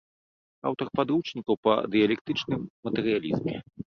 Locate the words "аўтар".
0.67-0.87